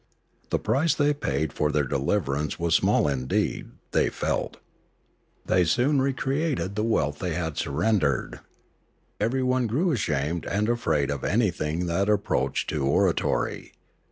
[0.49, 4.57] The price they paid for their deliverance was small indeed, they felt.
[5.45, 8.39] They soon recreated the wealth they had surrendered.
[9.19, 13.73] Everyone grew ashamed and afraid of anything that approached to oratory.